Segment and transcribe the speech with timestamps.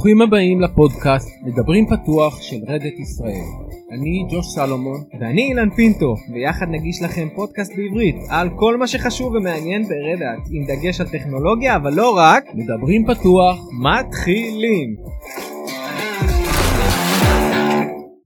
[0.00, 3.48] ברוכים הבאים לפודקאסט מדברים פתוח של רדת ישראל.
[3.92, 9.32] אני ג'וש סלומון ואני אילן פינטו ויחד נגיש לכם פודקאסט בעברית על כל מה שחשוב
[9.34, 14.96] ומעניין ברדת עם דגש על טכנולוגיה אבל לא רק מדברים פתוח מתחילים.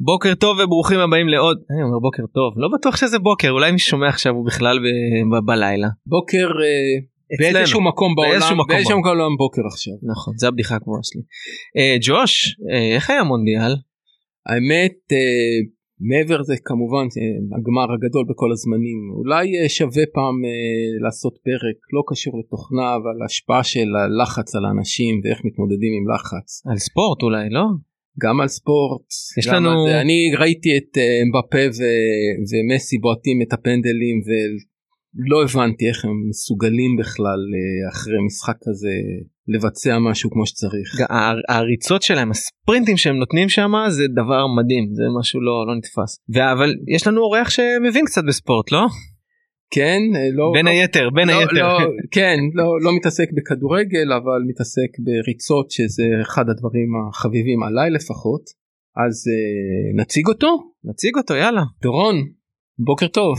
[0.00, 3.78] בוקר טוב וברוכים הבאים לעוד אני אומר בוקר טוב לא בטוח שזה בוקר אולי מי
[3.78, 7.13] שומע עכשיו הוא בכלל ב- ב- בלילה בוקר אה.
[7.38, 9.00] באיזשהו מקום בעולם באיזשהו מקום באיזשהו בעולם.
[9.00, 9.94] מקום בעולם בוקר עכשיו.
[10.12, 11.22] נכון זה הבדיחה הקבועה שלי.
[11.78, 13.72] אה, ג'וש אה, איך היה מונדיאל?
[14.48, 15.56] האמת אה,
[16.10, 20.50] מעבר לזה כמובן אה, הגמר הגדול בכל הזמנים אולי אה, שווה פעם אה,
[21.04, 26.48] לעשות פרק לא קשור לתוכנה אבל השפעה של הלחץ על האנשים ואיך מתמודדים עם לחץ
[26.70, 27.64] על ספורט אולי לא?
[28.24, 29.06] גם על ספורט
[29.38, 30.00] יש לנו- זה.
[30.00, 34.16] אני ראיתי את אה, אמבפה ו- ומסי בועטים את הפנדלים
[35.16, 38.94] ולא הבנתי איך הם מסוגלים בכלל אה, אחרי משחק כזה
[39.48, 40.88] לבצע משהו כמו שצריך.
[41.48, 46.18] הריצות שלהם הספרינטים שהם נותנים שם זה דבר מדהים זה משהו לא לא נתפס
[46.52, 48.86] אבל יש לנו אורח שמבין קצת בספורט לא?
[49.70, 51.52] כן אה, לא בין לא- היתר בין לא, היתר.
[51.52, 51.78] לא,
[52.16, 58.42] כן לא לא מתעסק בכדורגל אבל מתעסק בריצות שזה אחד הדברים החביבים עליי לפחות
[59.06, 61.62] אז אה, נציג אותו נציג אותו יאללה.
[61.82, 62.16] דורון
[62.78, 63.36] בוקר טוב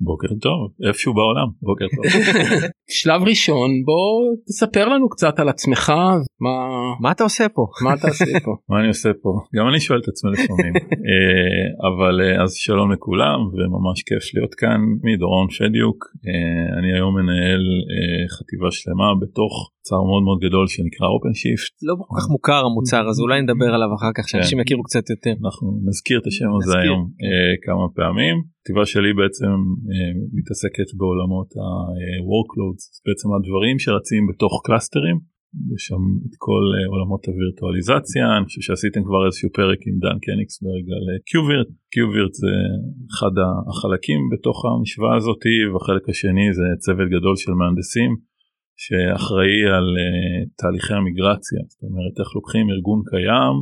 [0.00, 2.04] בוקר טוב איפשהו בעולם בוקר טוב.
[3.00, 5.92] שלב ראשון בוא תספר לנו קצת על עצמך
[6.40, 6.54] מה
[7.00, 7.66] מה אתה עושה פה?
[7.84, 8.56] מה אתה עושה פה?
[8.70, 9.30] מה אני עושה פה?
[9.56, 10.74] גם אני שואל את עצמי לפעמים.
[11.08, 17.14] אה, אבל אה, אז שלום לכולם וממש כיף להיות כאן מדורון פדיוק אה, אני היום
[17.18, 17.64] מנהל
[18.34, 21.06] חטיבה שלמה בתוך צער מאוד מאוד גדול שנקרא
[21.40, 24.62] שיפט לא כל כך מוכר המוצר הזה אולי נדבר עליו אחר כך שאנשים כן.
[24.64, 25.34] יכירו קצת יותר.
[25.44, 26.78] אנחנו נזכיר את השם הזה.
[26.84, 28.36] היום אה, כמה פעמים.
[28.60, 29.52] הכתיבה שלי בעצם
[29.90, 35.16] אה, מתעסקת בעולמות ה-workloads, בעצם הדברים שרצים בתוך קלאסטרים.
[35.74, 40.18] יש שם את כל אה, עולמות הווירטואליזציה, אני חושב שעשיתם כבר איזשהו פרק עם דן
[40.24, 42.54] קניגסברג על KubeVirt, KubeVirt זה
[43.12, 43.34] אחד
[43.70, 48.10] החלקים בתוך המשוואה הזאתי והחלק השני זה צוות גדול של מהנדסים
[48.82, 53.56] שאחראי על אה, תהליכי המיגרציה, זאת אומרת איך לוקחים ארגון קיים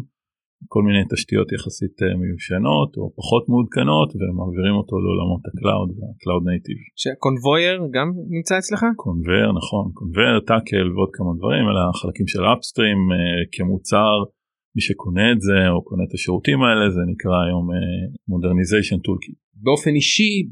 [0.73, 6.10] כל מיני תשתיות יחסית אה, מיושנות או פחות מעודכנות ומעבירים אותו לעולמות ה cloud וה
[6.10, 6.79] cloud native.
[7.03, 8.83] ש Konveyor גם נמצא אצלך?
[9.05, 14.17] Konveyor נכון Konveyor Tackle ועוד כמה דברים אלה החלקים של upstream אה, כמוצר
[14.75, 17.67] מי שקונה את זה או קונה את השירותים האלה זה נקרא היום
[18.29, 19.35] modernization toolkit.
[19.63, 20.49] באופן אישי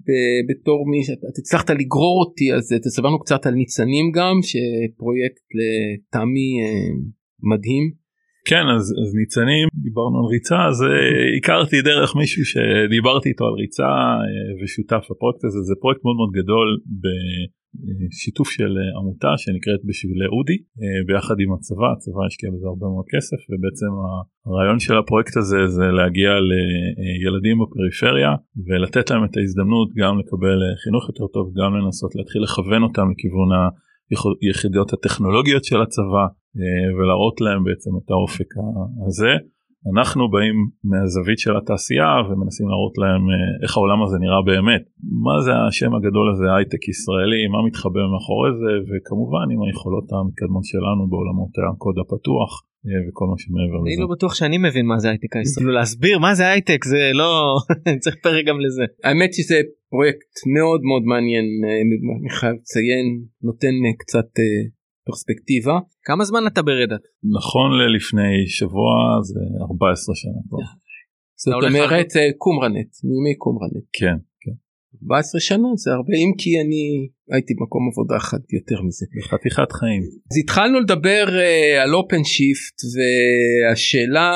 [0.49, 2.73] בתור מי שאתה הצלחת לגרור אותי אז
[3.05, 6.89] לנו קצת על ניצנים גם שפרויקט לטעמי אה,
[7.43, 8.04] מדהים.
[8.51, 13.55] כן אז, אז ניצנים דיברנו על ריצה אז אה, הכרתי דרך מישהו שדיברתי איתו על
[13.63, 13.91] ריצה
[14.25, 15.61] אה, ושותף לפרויקט הזה.
[15.69, 16.69] זה פרויקט מאוד מאוד גדול
[17.03, 20.59] בשיתוף של אה, עמותה שנקראת בשבילי אודי
[21.09, 21.89] ביחד עם הצבא.
[21.95, 23.93] הצבא השקיע בזה הרבה מאוד כסף ובעצם
[24.47, 28.33] הרעיון של הפרויקט הזה זה להגיע לילדים בפריפריה
[28.67, 33.51] ולתת להם את ההזדמנות גם לקבל חינוך יותר טוב גם לנסות להתחיל לכוון אותם לכיוון
[34.43, 36.25] היחידות הטכנולוגיות של הצבא
[36.59, 38.51] אה, ולהראות להם בעצם את האופק
[39.07, 39.33] הזה.
[39.93, 40.57] אנחנו באים
[40.91, 44.85] מהזווית של התעשייה ומנסים להראות להם אה, איך העולם הזה נראה באמת.
[45.27, 50.65] מה זה השם הגדול הזה הייטק ישראלי, מה מתחבא מאחורי זה וכמובן עם היכולות המתקדמות
[50.73, 52.53] שלנו בעולמות הקוד הפתוח
[52.87, 54.03] אה, וכל מה שמעבר אני לזה.
[54.05, 55.65] לא בטוח שאני מבין מה זה הייטק הישראלי.
[55.65, 57.31] כאילו להסביר מה זה הייטק זה לא
[58.05, 58.85] צריך פרק גם לזה.
[59.05, 59.59] האמת שזה
[59.91, 61.81] פרויקט מאוד מאוד מעניין אה,
[62.21, 63.07] אני חייב לציין
[63.43, 64.29] נותן קצת
[65.07, 65.79] פרספקטיבה.
[66.05, 67.05] כמה זמן אתה ב Red Hat?
[67.39, 68.93] נכון ללפני שבוע
[69.23, 70.59] זה 14 שנה כבר.
[71.37, 74.57] זאת אומרת אה, קומוורנט מימי קומוורנט כן, כן.
[75.03, 79.07] 14 שנה זה הרבה אם כי אני הייתי במקום עבודה אחד יותר מזה.
[79.31, 80.03] חתיכת חיים.
[80.03, 84.31] אז התחלנו לדבר אה, על OpenShift והשאלה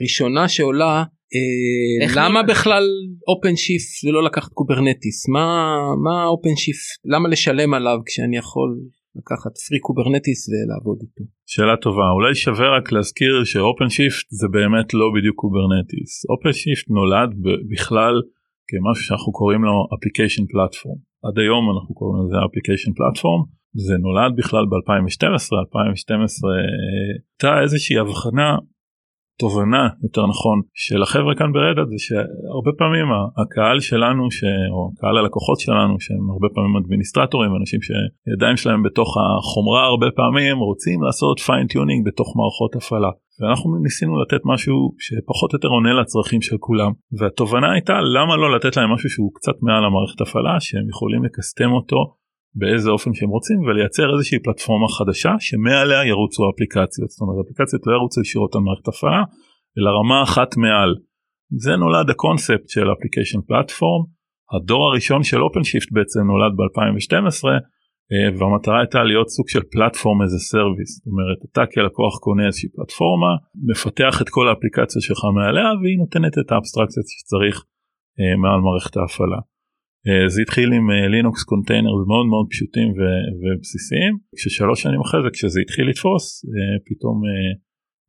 [0.00, 2.84] הראשונה שעולה uh, איך למה בכלל
[3.28, 8.70] OpenShift ולא לקחת Kubernetes מה מה OpenShift למה לשלם עליו כשאני יכול
[9.18, 11.24] לקחת free Kubernetes ולעבוד איתו.
[11.52, 16.12] שאלה טובה אולי שווה רק להזכיר ש OpenShift זה באמת לא בדיוק Kubernetes.
[16.32, 17.30] OpenShift נולד
[17.72, 18.14] בכלל
[18.68, 23.42] כמשהו שאנחנו קוראים לו application platform עד היום אנחנו קוראים לזה application platform
[23.84, 26.50] זה נולד בכלל ב-2012 2012
[27.32, 28.50] הייתה איזושהי הבחנה
[29.38, 33.06] תובנה יותר נכון של החבר'ה כאן ב Red Hat זה שהרבה פעמים
[33.40, 34.40] הקהל שלנו ש...
[34.74, 40.56] או קהל הלקוחות שלנו שהם הרבה פעמים אדמיניסטרטורים אנשים שידיים שלהם בתוך החומרה הרבה פעמים
[40.58, 43.10] רוצים לעשות fine-tuning בתוך מערכות הפעלה.
[43.40, 46.92] ואנחנו ניסינו לתת משהו שפחות או יותר עונה לצרכים של כולם.
[47.18, 51.29] והתובנה הייתה למה לא לתת להם משהו שהוא קצת מעל המערכת הפעלה שהם יכולים ל
[51.29, 52.00] customize אותו
[52.58, 57.92] באיזה אופן שהם רוצים ולייצר איזושהי פלטפורמה חדשה שמעליה ירוצו אפליקציות זאת אומרת אפליקציות לא
[57.98, 59.22] ירוצו ישירות על מערכת הפעלה
[59.76, 60.92] אלא רמה אחת מעל.
[61.62, 64.02] זה נולד הקונספט של application platform
[64.54, 67.44] הדור הראשון של OpenShift בעצם נולד ב-2012
[68.12, 72.46] אה, והמטרה הייתה להיות סוג של platform as a service זאת אומרת אתה כלקוח קונה
[72.46, 73.32] איזושהי פלטפורמה
[73.70, 77.56] מפתח את כל האפליקציה שלך מעליה והיא נותנת את האבסטרקציה שצריך
[78.18, 79.40] אה, מעל מערכת ההפעלה.
[80.08, 82.88] אה, זה התחיל עם Linux container מאוד מאוד פשוטים
[83.40, 86.24] ובסיסיים כששלוש שנים אחרי זה כשזה התחיל לתפוס
[86.86, 87.16] פתאום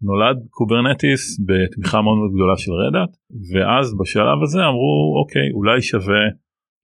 [0.01, 3.11] נולד Kubernetes בתמיכה מאוד מאוד גדולה של Red Hat
[3.51, 6.23] ואז בשלב הזה אמרו אוקיי אולי שווה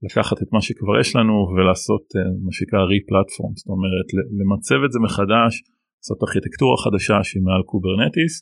[0.05, 2.05] לקחת את מה שכבר יש לנו ולעשות
[2.45, 4.07] מה שנקרא re-platform, זאת אומרת
[4.39, 5.53] למצב את זה מחדש,
[5.99, 8.33] לעשות ארכיטקטורה חדשה שהיא מעל Kubernetes.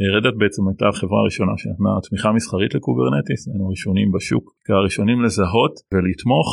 [0.00, 5.74] אה, בעצם הייתה החברה הראשונה שנתנה תמיכה מסחרית ל Kubernetes, היינו ראשונים בשוק, הראשונים לזהות
[5.92, 6.48] ולתמוך,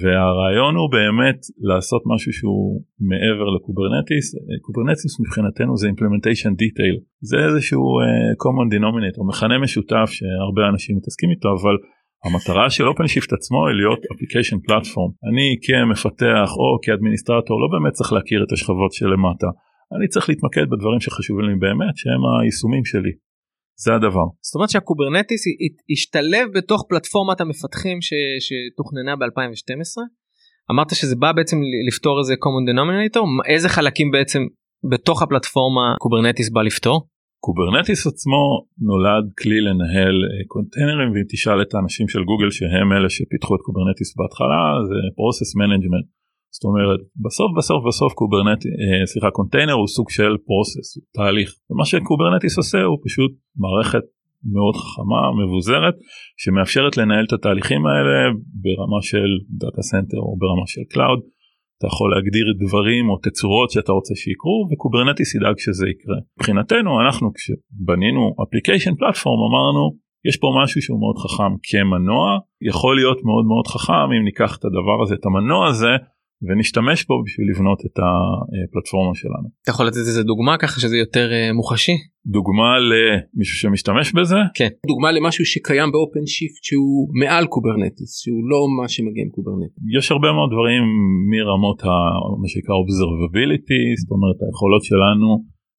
[0.00, 4.26] והרעיון הוא באמת לעשות משהו שהוא מעבר ל Kubernetes,
[4.66, 6.96] Kubernetes מבחינתנו זה implementation detail,
[7.30, 8.06] זה איזשהו uh,
[8.44, 11.76] common denominator, מכנה משותף שהרבה אנשים מתעסקים איתו, אבל
[12.24, 15.10] המטרה של OpenShift עצמו היא להיות application platform.
[15.28, 19.46] אני כמפתח או כאדמיניסטרטור לא באמת צריך להכיר את השכבות שלמטה.
[19.94, 23.12] אני צריך להתמקד בדברים שחשובים לי באמת שהם היישומים שלי.
[23.84, 24.26] זה הדבר.
[24.46, 25.42] זאת אומרת שה Kubernetes
[25.92, 28.10] השתלב בתוך פלטפורמת המפתחים ש...
[28.46, 29.96] שתוכננה ב-2012?
[30.70, 31.56] אמרת שזה בא בעצם
[31.88, 33.20] לפתור איזה common denominator?
[33.52, 34.42] איזה חלקים בעצם
[34.90, 37.08] בתוך הפלטפורמה Kubernetes בא לפתור?
[37.46, 38.42] Kubernetes עצמו
[38.88, 43.62] נולד כלי לנהל אה, containerים ואם תשאל את האנשים של גוגל שהם אלה שפיתחו את
[43.66, 46.06] Kubernetes בהתחלה זה process management.
[46.54, 51.50] זאת אומרת בסוף בסוף בסוף Kubernetes אה, סליחה קונטיינר הוא סוג של process תהליך.
[51.70, 53.32] ומה ש Kubernetes עושה הוא פשוט
[53.62, 54.04] מערכת
[54.54, 55.96] מאוד חכמה מבוזרת
[56.42, 58.18] שמאפשרת לנהל את התהליכים האלה
[58.64, 59.30] ברמה של
[59.60, 61.20] data center או ברמה של cloud
[61.78, 66.18] אתה יכול להגדיר דברים או תצורות שאתה רוצה שיקרו ו Kubernetes ידאג שזה יקרה.
[66.36, 69.84] מבחינתנו אנחנו כשבנינו application platform אמרנו
[70.28, 72.26] יש פה משהו שהוא מאוד חכם כמנוע.
[72.70, 75.92] יכול להיות מאוד מאוד חכם אם ניקח את הדבר הזה את המנוע הזה
[76.46, 79.48] ונשתמש בו בשביל לבנות את הפלטפורמה שלנו.
[79.62, 81.96] אתה יכול לתת איזה דוגמה ככה שזה יותר אה, מוחשי?
[82.36, 84.40] דוגמה למישהו שמשתמש בזה?
[84.58, 84.70] כן.
[84.90, 89.82] דוגמה למשהו שקיים ב OpenShift שהוא מעל Kubernetes שהוא לא מה שמגיע עם Kubernetes.
[89.98, 90.82] יש הרבה מאוד דברים
[91.32, 91.92] מרמות ה...
[92.40, 95.28] מה שנקרא observability זאת אומרת היכולות שלנו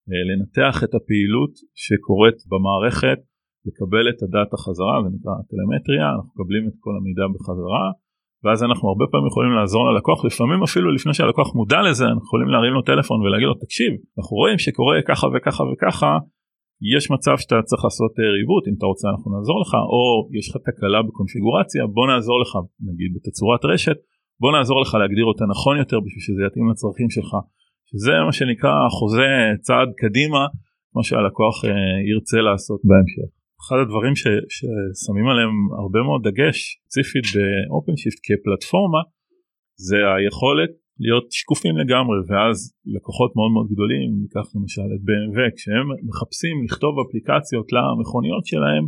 [0.10, 3.20] אה, לנתח את הפעילות שקורית במערכת
[3.68, 7.86] לקבל את הדאטה חזרה זה נקרא טלמטריה אנחנו מקבלים את כל המידע בחזרה.
[8.44, 12.50] ואז אנחנו הרבה פעמים יכולים לעזור ללקוח לפעמים אפילו לפני שהלקוח מודע לזה אנחנו יכולים
[12.54, 16.12] להרים לו טלפון ולהגיד לו תקשיב אנחנו רואים שקורה ככה וככה וככה
[16.94, 20.02] יש מצב שאתה צריך לעשות אה, ריבוט אם אתה רוצה אנחנו נעזור לך או
[20.38, 22.52] יש לך תקלה בקונפיגורציה בוא נעזור לך
[22.90, 23.98] נגיד בתצורת רשת
[24.42, 27.32] בוא נעזור לך להגדיר אותה נכון יותר בשביל שזה יתאים לצרכים שלך
[27.90, 29.32] שזה מה שנקרא חוזה
[29.66, 30.44] צעד קדימה
[30.96, 31.70] מה שהלקוח אה,
[32.12, 33.37] ירצה לעשות בהמשך.
[33.62, 34.24] אחד הדברים ש,
[34.56, 39.02] ששמים עליהם הרבה מאוד דגש ספציפית ב OpenShift כפלטפורמה
[39.88, 40.72] זה היכולת
[41.06, 42.58] להיות שקופים לגמרי ואז
[42.96, 48.84] לקוחות מאוד מאוד גדולים ניקח למשל את BMW כשהם מחפשים לכתוב אפליקציות למכוניות שלהם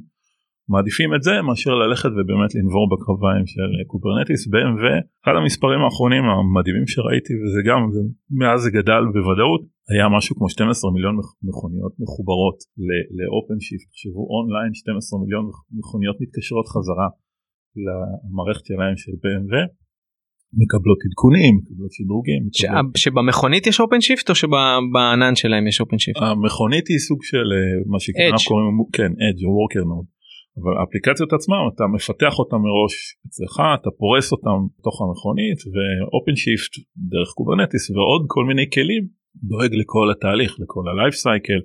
[0.73, 4.85] מעדיפים את זה מאשר ללכת ובאמת לנבור בקרביים של Kubernetes BMW
[5.23, 8.03] אחד המספרים האחרונים המדהימים שראיתי וזה גם זה,
[8.39, 9.61] מאז זה גדל בוודאות
[9.91, 11.15] היה משהו כמו 12 מיליון
[11.47, 12.57] מכוניות מחוברות
[13.17, 15.43] ל OpenShift תחשבו אונליין 12 מיליון
[15.77, 17.07] מכוניות מתקשרות חזרה
[17.85, 19.53] למערכת שלהם של BMW
[20.61, 22.97] מקבלות עדכונים מקבלות שדרוגים מקבלות...
[23.03, 28.35] שבמכונית יש OpenShift או שבענן שלהם יש OpenShift המכונית היא סוג של אה, מה שקוראים
[28.47, 30.05] קוראים כן edge או worker node
[30.59, 32.95] אבל האפליקציות עצמם אתה מפתח אותם מראש
[33.27, 36.73] אצלך אתה פורס אותם בתוך המכונית ו OpenShift
[37.11, 39.03] דרך Kubernetes ועוד כל מיני כלים
[39.49, 41.61] דואג לכל התהליך לכל ה life cycle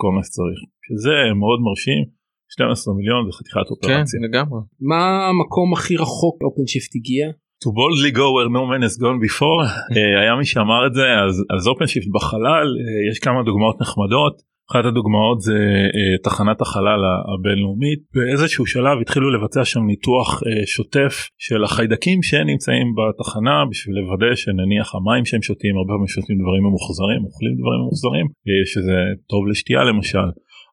[0.00, 2.00] כל מה שצריך שזה מאוד מרשים
[2.48, 4.20] 12 מיליון זה חתיכת כן, אופרציה.
[4.20, 4.60] כן לגמרי.
[4.90, 7.26] מה המקום הכי רחוק OpenShift הגיע?
[7.64, 9.64] To boldly go where no man has gone before
[9.96, 14.36] אה, היה מי שאמר את זה אז אז OpenShift בחלל אה, יש כמה דוגמאות נחמדות
[14.72, 15.58] אחת הדוגמאות זה
[15.96, 22.86] אה, תחנת החלל הבינלאומית באיזשהו שלב התחילו לבצע שם ניתוח אה, שוטף של החיידקים שנמצאים
[22.98, 28.26] בתחנה בשביל לוודא שנניח המים שהם שותים הרבה פעמים שותים דברים ממוחזרים אוכלים דברים ממוחזרים
[28.48, 28.96] אה, שזה
[29.30, 30.28] טוב לשתייה למשל.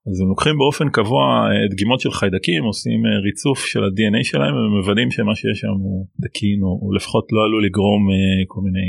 [0.09, 4.55] אז הם לוקחים באופן קבוע אה, דגימות של חיידקים עושים אה, ריצוף של ה-DNA שלהם
[4.55, 8.85] ומוודאים שמה שיש שם הוא תקין או, לפחות לא עלול לגרום אה, כל מיני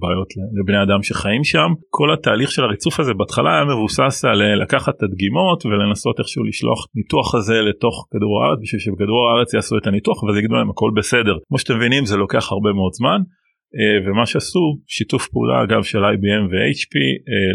[0.00, 1.70] בעיות לבני אדם שחיים שם.
[1.90, 6.86] כל התהליך של הריצוף הזה בהתחלה היה מבוסס על לקחת את הדגימות ולנסות איכשהו לשלוח
[6.94, 10.90] ניתוח הזה לתוך כדור הארץ בשביל שבכדור הארץ יעשו את הניתוח ואז יגידו להם הכל
[10.96, 11.36] בסדר.
[11.48, 13.20] כמו שאתם מבינים זה לוקח הרבה מאוד זמן
[14.06, 16.94] ומה שעשו שיתוף פעולה אגב של IBM ו-HP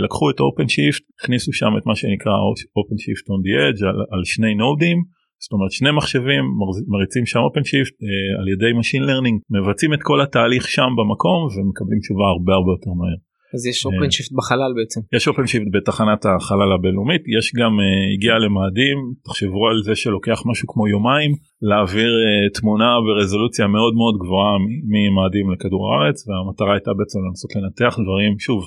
[0.03, 2.34] לקחו את OpenShift הכניסו שם את מה שנקרא
[2.79, 4.98] OpenShift on the Edge על, על שני nodeים
[5.43, 6.43] זאת אומרת שני מחשבים
[6.88, 7.95] מריצים שם OpenShift
[8.39, 12.91] על ידי Machine Learning מבצעים את כל התהליך שם במקום ומקבלים תשובה הרבה הרבה יותר
[13.00, 13.19] מהר.
[13.55, 15.01] אז יש OpenShift בחלל בעצם.
[15.15, 20.65] יש OpenShift בתחנת החלל הבינלאומית יש גם uh, הגיע למאדים תחשבו על זה שלוקח משהו
[20.71, 21.31] כמו יומיים
[21.69, 24.53] להעביר uh, תמונה ברזולוציה מאוד מאוד גבוהה
[24.93, 28.59] ממאדים לכדור הארץ והמטרה הייתה בעצם לנסות לנתח דברים שוב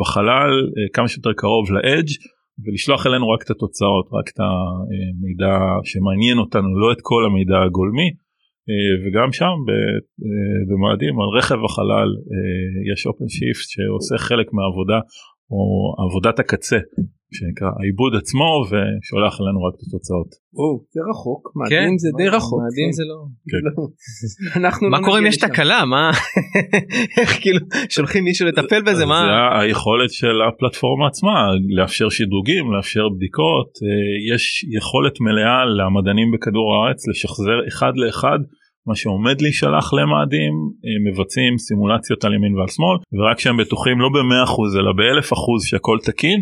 [0.00, 2.10] בחלל uh, כמה שיותר קרוב לאדג'
[2.64, 5.54] ולשלוח אלינו רק את התוצאות רק את המידע
[5.84, 8.08] שמעניין אותנו לא את כל המידע הגולמי.
[8.70, 9.98] אה, וגם שם אה,
[10.68, 14.98] במועדים על רכב החלל אה, יש אופן שיפט שעושה חלק מהעבודה
[15.50, 15.62] או
[16.04, 16.78] עבודת הקצה
[17.36, 20.30] שנקרא העיבוד עצמו ושולח לנו רק את התוצאות.
[20.58, 22.60] או, זה רחוק, מאדים כן, זה די רחוק.
[22.62, 23.18] מאדים זה לא.
[23.50, 23.62] כן.
[23.66, 23.82] לא.
[24.60, 26.10] אנחנו מה לא קורה אם יש תקלה מה
[27.18, 31.34] איך כאילו שולחים מישהו לטפל בזה מה זה היכולת של הפלטפורמה עצמה
[31.76, 33.70] לאפשר שדרוגים לאפשר בדיקות
[34.32, 38.38] יש יכולת מלאה למדענים בכדור הארץ לשחזר אחד לאחד
[38.88, 40.54] מה שעומד להישלח למאדים
[41.06, 46.40] מבצעים סימולציות על ימין ועל שמאל ורק כשהם בטוחים לא ב-100% אלא ב-1000% שהכל תקין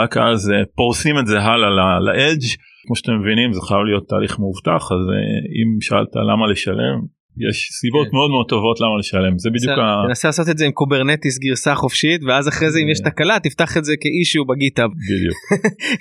[0.00, 2.46] רק אז פורסים את זה הלאה לאדג'
[2.86, 5.04] כמו שאתם מבינים זה חייב להיות תהליך מאובטח אז
[5.58, 6.98] אם שאלת למה לשלם
[7.48, 8.16] יש סיבות כן.
[8.16, 10.06] מאוד מאוד טובות למה לשלם זה בדיוק ה...
[10.08, 13.76] תנסה לעשות את זה עם Kubernetes גרסה חופשית ואז אחרי זה אם יש תקלה תפתח
[13.76, 14.90] את זה כ issue ב GitHub.
[15.10, 15.38] בדיוק.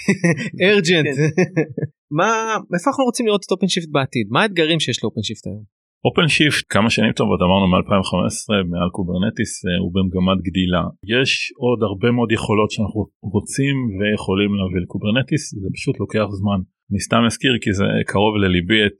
[0.67, 1.17] urgent.
[2.17, 2.29] מה
[2.73, 5.75] איפה אנחנו רוצים לראות את OpenShift בעתיד מה האתגרים שיש ל OpenShift היום.
[6.07, 10.83] OpenShift כמה שנים טובות אמרנו מ-2015 מעל Kubernetes אה, הוא במגמת גדילה.
[11.15, 11.31] יש
[11.63, 13.01] עוד הרבה מאוד יכולות שאנחנו
[13.35, 16.59] רוצים ויכולים להביא ל Kubernetes זה פשוט לוקח זמן.
[16.91, 19.00] אני סתם אזכיר כי זה קרוב לליבי את,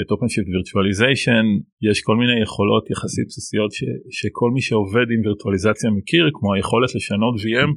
[0.00, 1.44] את OpenShift Virtualization.
[1.88, 3.80] יש כל מיני יכולות יחסית בסיסיות ש,
[4.18, 7.70] שכל מי שעובד עם וירטואליזציה מכיר כמו היכולת לשנות VM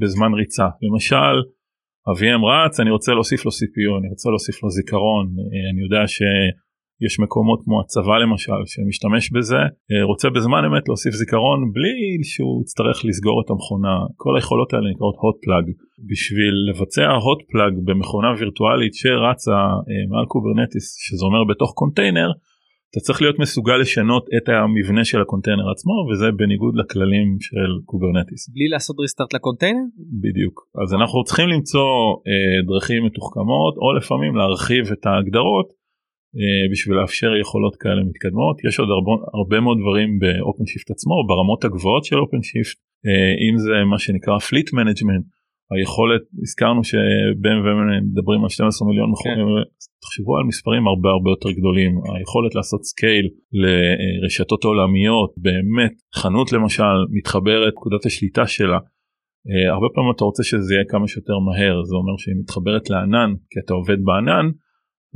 [0.00, 0.68] בזמן ריצה.
[0.86, 1.36] למשל
[2.06, 6.02] ה-VM רץ אני רוצה להוסיף לו CPU אני רוצה להוסיף לו זיכרון אה, אני יודע
[6.06, 6.18] ש...
[7.06, 12.62] יש מקומות כמו הצבא למשל שמשתמש בזה אה, רוצה בזמן אמת להוסיף זיכרון בלי שהוא
[12.62, 15.66] יצטרך לסגור את המכונה כל היכולות האלה נקראות hot plug
[16.10, 19.58] בשביל לבצע hot plug במכונה וירטואלית שרצה
[19.88, 22.30] אה, מעל Kubernetes שזה אומר בתוך קונטיינר
[22.94, 28.48] אתה צריך להיות מסוגל לשנות את המבנה של הקונטיינר עצמו וזה בניגוד לכללים של Kubernetes.
[28.54, 29.84] בלי לעשות restart ל container?
[30.24, 31.88] בדיוק אז אנחנו צריכים למצוא
[32.28, 35.68] אה, דרכים מתוחכמות או לפעמים להרחיב את ההגדרות
[36.72, 38.56] בשביל לאפשר יכולות כאלה מתקדמות.
[38.68, 43.54] יש עוד הרבה, הרבה מאוד דברים ב OpenShift עצמו ברמות הגבוהות של OpenShift אה, אם
[43.58, 45.26] זה מה שנקרא fleet management
[45.70, 49.70] היכולת הזכרנו שב BMW מדברים על 12 מיליון מכוניות כן.
[50.02, 51.92] תחשבו על מספרים הרבה הרבה יותר גדולים.
[52.16, 53.26] היכולת לעשות scale
[53.60, 58.78] לרשתות עולמיות באמת חנות למשל מתחברת נקודת השליטה שלה.
[59.50, 63.30] אה, הרבה פעמים אתה רוצה שזה יהיה כמה שיותר מהר זה אומר שהיא מתחברת לענן
[63.50, 64.46] כי אתה עובד בענן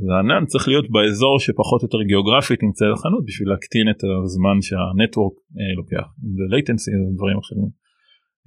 [0.05, 4.87] והענן צריך להיות באזור שפחות או יותר גיאוגרפית נמצא לחנות בשביל להקטין את הזמן שה
[4.87, 6.07] network אה, לוקח.
[6.37, 7.69] זה latency ודברים אחרים.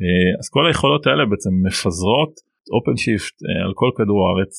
[0.02, 2.32] אה, אז כל היכולות האלה בעצם מפזרות
[2.76, 4.52] OpenShift אה, על כל כדור הארץ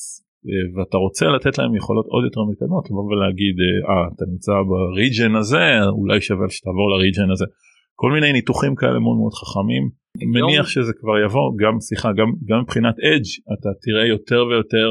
[0.48, 3.56] אה, ואתה רוצה לתת להם יכולות עוד יותר מתקדמות לבוא ולהגיד
[3.90, 5.66] אה אתה נמצא ב region הזה
[6.00, 7.46] אולי שווה שתעבור ל region הזה.
[8.02, 9.84] כל מיני ניתוחים כאלה מאוד מאוד חכמים.
[10.34, 14.88] מניח שזה כבר יבוא גם סליחה גם גם מבחינת edge אתה תראה יותר ויותר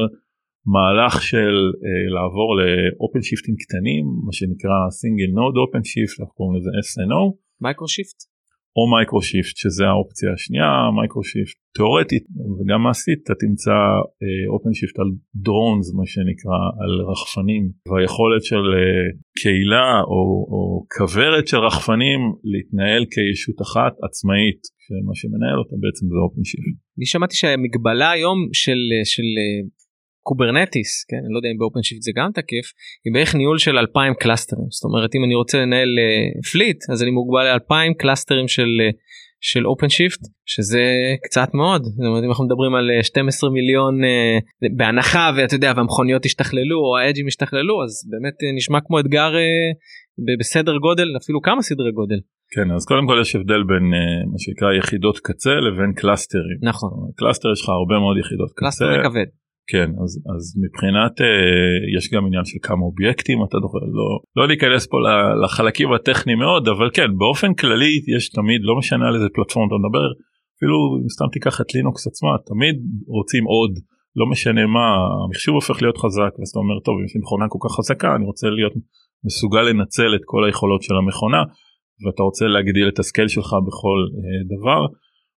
[0.71, 6.71] מהלך של uh, לעבור ל OpenShiftים קטנים מה שנקרא single node OpenShift אנחנו קוראים לזה
[6.89, 7.21] SNO.
[7.63, 8.19] MicroShift.
[8.77, 13.77] או MicroShift שזה האופציה השנייה MicroShift תאורטית וגם מעשית אתה תמצא
[14.53, 15.09] Open uh, Shift על
[15.45, 18.83] drones מה שנקרא על רחפנים והיכולת של uh,
[19.41, 20.21] קהילה או,
[20.53, 20.61] או
[20.95, 26.77] כוורת של רחפנים להתנהל כישות אחת עצמאית שמה שמנהל אותה בעצם זה OpenShift.
[26.97, 28.81] אני שמעתי שהמגבלה היום של
[29.13, 29.29] של
[30.23, 32.65] Kubernetes כן אני לא יודע אם ב OpenShift זה גם תקף
[33.05, 35.91] היא בערך ניהול של 2000 קלאסטרים זאת אומרת אם אני רוצה לנהל
[36.51, 38.95] fleet uh, אז אני מוגבל ל-2000 קלאסטרים של uh,
[39.51, 40.83] של OpenShift שזה
[41.23, 45.73] קצת מאוד זאת אומרת אם אנחנו מדברים על 12 אה, מיליון uh, בהנחה ואתה יודע
[45.75, 51.41] והמכוניות השתכללו או האדג'ים השתכללו אז באמת uh, נשמע כמו אתגר uh, בסדר גודל אפילו
[51.41, 52.19] כמה סדרי גודל.
[52.55, 56.57] כן אז קודם כל יש הבדל בין uh, מה שנקרא יחידות קצה לבין קלאסטרים.
[56.61, 56.89] נכון.
[57.15, 58.93] cluster יש לך הרבה מאוד יחידות cluster קצה.
[58.93, 59.42] cluster כבד.
[59.71, 64.47] כן אז אז מבחינת אה, יש גם עניין של כמה אובייקטים אתה דוחה לא לא
[64.47, 64.97] להיכנס פה
[65.43, 69.75] לחלקים הטכניים מאוד אבל כן באופן כללי יש תמיד לא משנה על איזה פלטפורמה אתה
[69.81, 70.05] מדבר
[70.55, 70.77] אפילו
[71.15, 72.75] סתם תיקח את לינוקס עצמה תמיד
[73.07, 73.73] רוצים עוד
[74.19, 74.85] לא משנה מה
[75.25, 78.25] המחשוב הופך להיות חזק ואז אתה אומר טוב יש לי מכונה כל כך חזקה אני
[78.25, 78.73] רוצה להיות
[79.27, 81.41] מסוגל לנצל את כל היכולות של המכונה
[82.01, 83.99] ואתה רוצה להגדיל את הסקייל שלך בכל
[84.53, 84.81] דבר.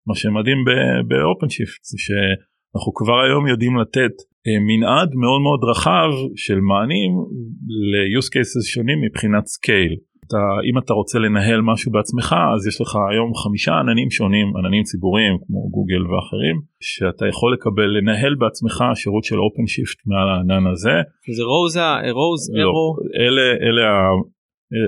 [0.08, 0.58] מה שמדהים
[1.08, 1.98] ב OpenShift זה
[2.72, 4.16] שאנחנו כבר היום יודעים לתת
[4.68, 7.12] מנעד מאוד מאוד רחב של מענים
[7.90, 9.96] ל-use cases שונים מבחינת scale.
[10.26, 14.82] אתה, אם אתה רוצה לנהל משהו בעצמך אז יש לך היום חמישה עננים שונים עננים
[14.82, 20.96] ציבוריים כמו גוגל ואחרים שאתה יכול לקבל לנהל בעצמך שירות של OpenShift מעל הענן הזה.
[21.36, 22.88] זה ROSA, ROSA, ARO.
[23.22, 23.86] אלה, אלה,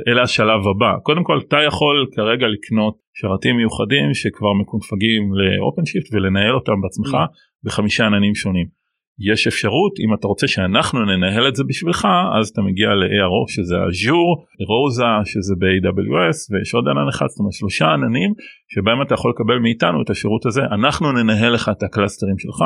[0.08, 6.14] אלה השלב הבא קודם כל אתה יכול כרגע לקנות שרתים מיוחדים שכבר מקונפגים ל OpenShift
[6.14, 7.32] ולנהל אותם בעצמך mm.
[7.64, 8.78] בחמישה עננים שונים.
[9.20, 12.08] יש אפשרות אם אתה רוצה שאנחנו ננהל את זה בשבילך
[12.40, 17.52] אז אתה מגיע ל-ARO שזה אג'ור, רוזה שזה ב-AWS ויש עוד ענן אחד זאת אומרת
[17.52, 18.30] שלושה עננים
[18.72, 22.60] שבהם אתה יכול לקבל מאיתנו את השירות הזה אנחנו ננהל לך את הקלאסטרים שלך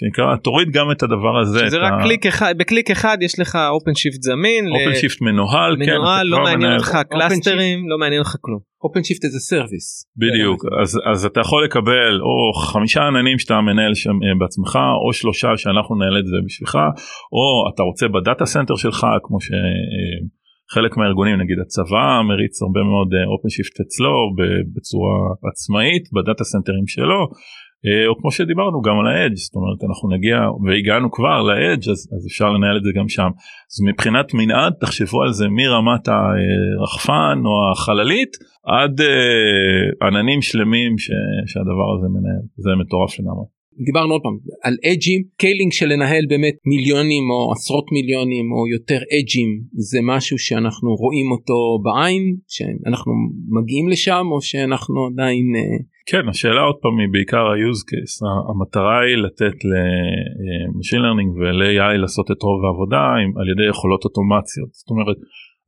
[0.00, 2.02] שנקרא תוריד גם את את הזה שזה רק ה...
[2.02, 6.98] קליק אחד בקליק אחד יש לך OpenShift זמין OpenShift מנוהל מנוהל כן, לא מעניין אותך
[7.10, 8.60] קלאסטרים לא מעניין אותך כלום.
[8.84, 13.94] OpenShift as a service בדיוק אז אז אתה יכול לקבל או חמישה עננים שאתה מנהל
[13.94, 16.74] שם אה, בעצמך או שלושה שאנחנו ננהל את זה בשבילך
[17.36, 22.82] או אתה רוצה ב data center שלך כמו שחלק אה, מהארגונים נגיד הצבא מריץ הרבה
[22.90, 24.14] מאוד OpenShift אצלו
[24.74, 25.16] בצורה
[25.50, 27.67] עצמאית בדאטה סנטרים שלו אה,
[28.08, 31.88] או כמו שדיברנו גם על ה edge זאת אומרת אנחנו נגיע והגענו כבר ל edge
[31.90, 33.30] אז, אז אפשר לנהל את זה גם שם
[33.70, 38.32] אז מבחינת מנעד תחשבו על זה מרמת הרחפן או החללית
[38.66, 41.10] עד uh, עננים שלמים ש,
[41.46, 43.57] שהדבר הזה מנהל זה מטורף לגמרי.
[43.86, 49.00] דיברנו עוד פעם על edge scaling של לנהל באמת מיליונים או עשרות מיליונים או יותר
[49.16, 53.12] אדג'ים זה משהו שאנחנו רואים אותו בעין שאנחנו
[53.56, 55.46] מגיעים לשם או שאנחנו עדיין.
[55.56, 58.16] Uh, כן השאלה עוד פעם היא בעיקר ה-use case
[58.50, 64.70] המטרה היא לתת ל-machine learning ול-AI לעשות את רוב העבודה עם, על ידי יכולות אוטומציות
[64.72, 65.16] זאת אומרת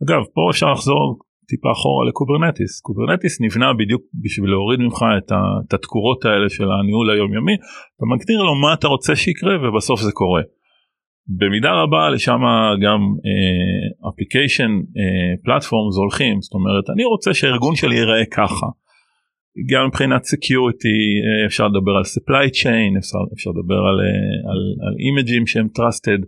[0.04, 1.18] אגב פה אפשר לחזור
[1.50, 5.32] טיפה אחורה ל Kubernetes Kubernetes נבנה בדיוק בשביל להוריד ממך את,
[5.74, 7.54] התקורות האלה של הניהול היומיומי
[7.96, 10.42] אתה מגדיר לו מה אתה רוצה שיקרה ובסוף זה קורה.
[11.38, 12.40] במידה רבה לשם
[12.84, 13.00] גם
[14.08, 14.70] application
[15.44, 18.66] platforms הולכים זאת אומרת אני רוצה שהארגון שלי ייראה ככה.
[19.70, 25.46] גם מבחינת security אה, אפשר לדבר על supply chain אפשר, אפשר לדבר על, אה, אימג'ים
[25.46, 26.20] שהם trusted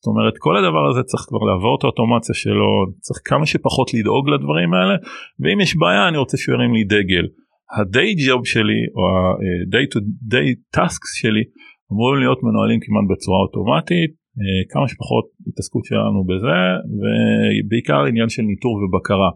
[0.00, 2.68] זאת אומרת כל הדבר הזה צריך כבר לעבור את האוטומציה שלו
[3.04, 4.96] צריך כמה שפחות לדאוג לדברים האלה
[5.40, 7.26] ואם יש בעיה אני רוצה שהוא ירים לי דגל.
[7.74, 9.98] ה-day job שלי או ה-day to
[10.34, 11.44] day tasks שלי
[11.92, 16.58] אמורים להיות מנוהלים כמעט בצורה אוטומטית אה, כמה שפחות התעסקות שלנו בזה
[16.98, 19.30] ובעיקר עניין של ניטור ובקרה.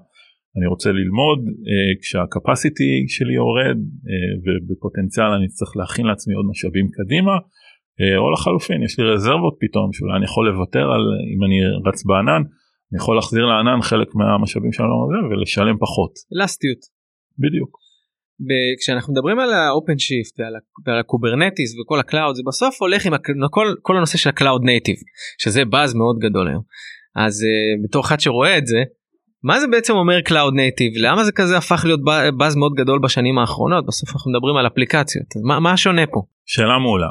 [0.56, 3.78] אני רוצה ללמוד uh, כשהקפסיטי שלי יורד
[4.44, 7.34] ובפוטנציאל אני צריך להכין לעצמי עוד משאבים קדימה
[8.18, 11.02] או לחלופין יש לי רזרבות פתאום שאולי אני יכול לוותר על
[11.32, 12.42] אם אני רץ בענן
[12.92, 16.12] אני יכול להחזיר לענן חלק מהמשאבים שלנו הזה ולשלם פחות.
[16.34, 16.78] אלסטיות.
[17.38, 17.82] בדיוק.
[18.80, 20.40] כשאנחנו מדברים על ה OpenShift
[20.86, 23.12] ועל ה Kubernetes וכל ה cloud זה בסוף הולך עם
[23.50, 24.96] כל, כל הנושא של ה cloud native
[25.38, 26.62] שזה באז מאוד גדול היום
[27.16, 28.82] אז uh, בתור אחד שרואה את זה
[29.44, 31.02] מה זה בעצם אומר Cloud Native?
[31.02, 32.00] למה זה כזה הפך להיות
[32.38, 33.86] באז מאוד גדול בשנים האחרונות?
[33.86, 35.26] בסוף אנחנו מדברים על אפליקציות.
[35.44, 36.22] מה, מה השונה פה?
[36.46, 37.08] שאלה מעולה.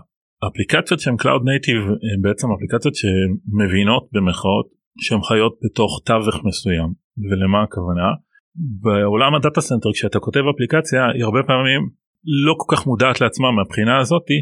[0.48, 4.68] אפליקציות שהן Cloud Native הן בעצם אפליקציות שמבינות במהות
[5.02, 6.90] שהן חיות בתוך תווך מסוים.
[7.30, 8.10] ולמה הכוונה?
[8.82, 11.82] בעולם הדאטה סנטר כשאתה כותב אפליקציה היא הרבה פעמים
[12.46, 14.38] לא כל כך מודעת לעצמה מהבחינה הזאתי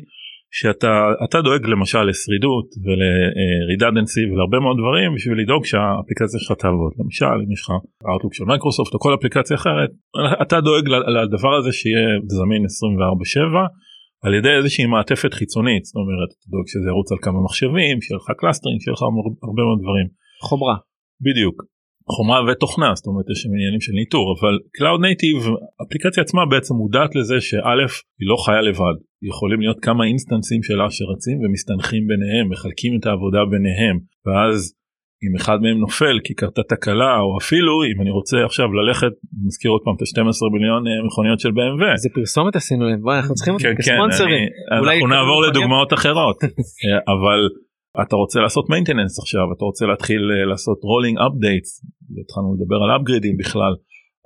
[0.52, 7.26] שאתה דואג למשל לשרידות ול redundancy ולהרבה מאוד דברים בשביל לדאוג שהאפליקציה שלך תעבוד למשל
[7.44, 7.70] אם יש לך
[8.12, 9.90] אאוטלוק של מייקרוסופט או כל אפליקציה אחרת
[10.42, 12.68] אתה דואג לדבר הזה שיהיה זמין 24/7
[14.26, 18.18] על ידי איזושהי מעטפת חיצונית זאת אומרת אתה דואג שזה ירוץ על כמה מחשבים שיהיה
[18.22, 19.02] לך clustering שיהיה לך
[19.48, 20.08] הרבה מאוד דברים.
[20.48, 20.76] חומרה.
[21.26, 21.58] בדיוק
[22.15, 25.46] חומרה ותוכנה זאת אומרת יש עניינים של ניטור אבל Cloud Native
[25.84, 27.86] אפליקציה עצמה בעצם מודעת לזה שא'
[28.20, 28.96] היא לא חיה לבד
[29.32, 34.74] יכולים להיות כמה instanceים שלה שרצים ומסתנכרנים ביניהם מחלקים את העבודה ביניהם ואז
[35.24, 39.14] אם אחד מהם נופל כי קרתה תקלה או אפילו אם אני רוצה עכשיו ללכת
[39.46, 41.84] מזכיר עוד פעם את ה-12 מיליון אה, מכוניות של BMW.
[42.04, 44.44] זה פרסומת עשינו להם אנחנו צריכים כן, כן, כספונסרים.
[44.72, 46.38] אנחנו נעבור לדוגמאות אחרות
[46.84, 47.40] אה, אבל
[48.04, 51.72] אתה רוצה לעשות maintenance עכשיו אתה רוצה להתחיל אה, לעשות rolling updates
[52.22, 53.74] התחלנו לדבר על upgradeים בכלל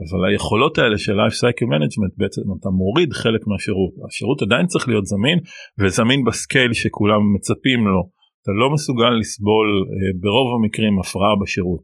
[0.04, 4.88] אבל היכולות האלה של life cycle management בעצם אתה מוריד חלק מהשירות השירות עדיין צריך
[4.88, 5.40] להיות זמין
[5.80, 8.02] וזמין ב scale שכולם מצפים לו
[8.44, 11.82] אתה לא מסוגל לסבול אה, ברוב המקרים הפרעה בשירות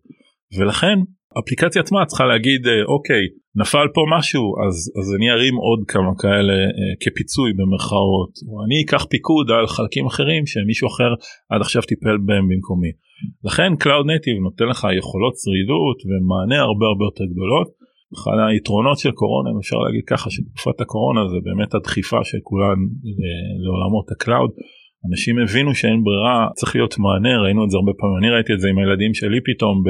[0.57, 0.97] ולכן
[1.39, 3.23] אפליקציה עצמה צריכה להגיד אה, אוקיי
[3.61, 8.77] נפל פה משהו אז אז אני ארים עוד כמה כאלה אה, כפיצוי במרכאות או אני
[8.83, 11.11] אקח פיקוד על חלקים אחרים שמישהו אחר
[11.51, 12.91] עד עכשיו טיפל בהם במקומי.
[13.47, 17.69] לכן Cloud Native נותן לך יכולות שרידות ומענה הרבה הרבה יותר גדולות
[18.15, 22.79] אחד היתרונות של קורונה אם אפשר להגיד ככה שתקופת הקורונה זה באמת הדחיפה של כולן
[23.63, 24.51] לעולמות ה cloud.
[25.07, 28.59] אנשים הבינו שאין ברירה צריך להיות מענה ראינו את זה הרבה פעמים אני ראיתי את
[28.59, 29.83] זה עם הילדים שלי פתאום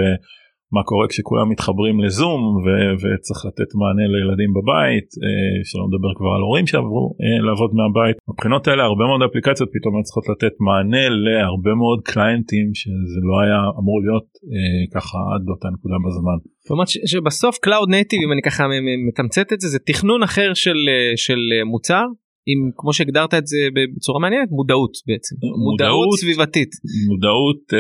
[0.76, 6.32] מה קורה כשכולם מתחברים לזום ו- וצריך לתת מענה לילדים בבית אה, שלא נדבר כבר
[6.36, 8.18] על הורים שעברו אה, לעבוד מהבית.
[8.32, 13.36] מבחינות האלה הרבה מאוד אפליקציות פתאום היו צריכות לתת מענה להרבה מאוד קליינטים שזה לא
[13.44, 16.38] היה אמור להיות אה, ככה עד לאותה נקודה בזמן.
[16.64, 18.64] זאת אומרת שבסוף Cloud Native אם אני ככה
[19.10, 20.80] מתמצת את זה זה תכנון אחר של,
[21.26, 21.40] של
[21.72, 22.06] מוצר
[22.52, 23.58] עם כמו שהגדרת את זה
[23.96, 25.36] בצורה מעניינת מודעות בעצם.
[25.36, 26.72] מודעות, מודעות סביבתית.
[27.10, 27.78] מודעות uh,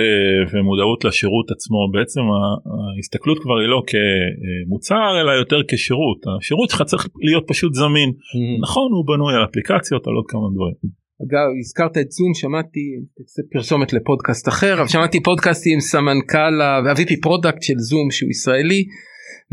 [0.51, 1.79] ומודעות לשירות עצמו.
[1.93, 2.23] בעצם
[2.95, 6.19] ההסתכלות כבר היא לא כמוצר אלא יותר כשירות.
[6.37, 8.09] השירות שלך צריך להיות פשוט זמין.
[8.09, 8.61] mm-hmm.
[8.65, 10.99] נכון הוא בנוי על אפליקציות על עוד כמה דברים.
[11.23, 12.79] אגב הזכרת את זום שמעתי
[13.53, 18.83] פרסומת לפודקאסט אחר אבל שמעתי פודקאסט עם סמנכ"ל ה-VP product של זום שהוא ישראלי.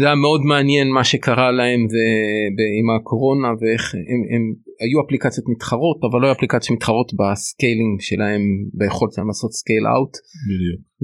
[0.01, 1.81] זה היה מאוד מעניין מה שקרה להם
[2.79, 4.43] עם הקורונה ואיך הם, הם
[4.85, 8.43] היו אפליקציות מתחרות אבל לא היו אפליקציות מתחרות ב scaling שלהם
[8.79, 10.15] ביכולת שלהם לעשות scale out.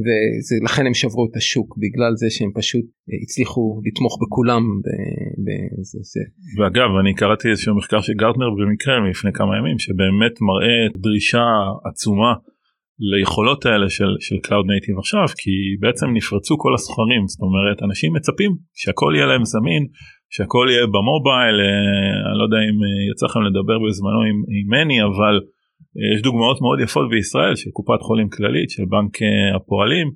[0.02, 4.62] ולכן הם שברו את השוק בגלל זה שהם פשוט אה, הצליחו לתמוך בכולם.
[5.44, 6.22] בזה, זה.
[6.56, 11.46] ואגב אני קראתי איזשהו מחקר של גרטנר במקרה לפני כמה ימים שבאמת מראה דרישה
[11.90, 12.32] עצומה.
[13.10, 18.12] ליכולות האלה של, של Cloud Native עכשיו כי בעצם נפרצו כל הסכרים זאת אומרת אנשים
[18.12, 19.82] מצפים שהכל יהיה להם זמין
[20.34, 24.66] שהכל יהיה במובייל אה, אני לא יודע אם אה, יצא לכם לדבר בזמנו עם, עם
[24.74, 25.34] מני אבל
[25.96, 29.14] אה, יש דוגמאות מאוד יפות בישראל של קופת חולים כללית של בנק
[29.56, 30.08] הפועלים